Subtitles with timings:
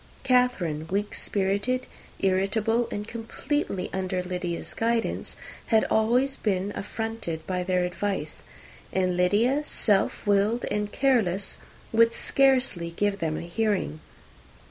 [0.23, 1.85] Catherine, weak spirited,
[2.17, 5.35] irritable, and completely under Lydia's guidance,
[5.67, 6.39] had been always
[6.73, 8.41] affronted by their advice;
[8.91, 11.59] and Lydia, self willed and careless,
[11.91, 13.99] would scarcely give them a hearing.